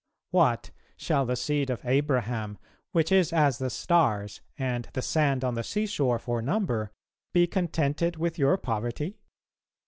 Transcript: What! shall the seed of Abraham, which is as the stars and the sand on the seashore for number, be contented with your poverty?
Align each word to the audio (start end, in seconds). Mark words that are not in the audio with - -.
What! 0.31 0.71
shall 0.97 1.27
the 1.27 1.35
seed 1.35 1.69
of 1.69 1.85
Abraham, 1.85 2.57
which 2.91 3.11
is 3.11 3.31
as 3.31 3.59
the 3.59 3.69
stars 3.69 4.41
and 4.57 4.89
the 4.93 5.01
sand 5.03 5.43
on 5.43 5.53
the 5.53 5.63
seashore 5.63 6.17
for 6.17 6.41
number, 6.41 6.89
be 7.33 7.45
contented 7.45 8.15
with 8.17 8.39
your 8.39 8.57
poverty? 8.57 9.19